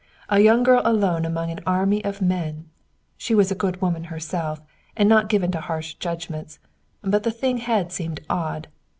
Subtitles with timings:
[0.29, 2.67] A young girl alone among an army of men!
[3.17, 4.59] She was a good woman herself,
[4.97, 6.57] and not given to harsh judgments,
[7.03, 8.67] but the thing had seemed odd.